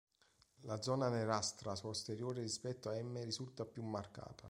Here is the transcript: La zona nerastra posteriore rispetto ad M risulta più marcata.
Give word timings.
La 0.61 0.81
zona 0.81 1.09
nerastra 1.09 1.75
posteriore 1.75 2.41
rispetto 2.41 2.89
ad 2.89 2.95
M 2.99 3.23
risulta 3.23 3.65
più 3.65 3.83
marcata. 3.83 4.33